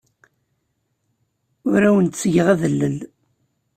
Ur 1.71 1.81
awen-ttgeɣ 1.89 2.47
adellel. 2.53 2.97